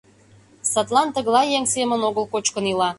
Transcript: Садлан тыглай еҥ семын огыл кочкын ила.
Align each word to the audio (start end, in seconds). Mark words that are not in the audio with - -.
Садлан 0.71 1.07
тыглай 1.15 1.47
еҥ 1.57 1.63
семын 1.73 2.01
огыл 2.09 2.25
кочкын 2.33 2.65
ила. 2.71 2.89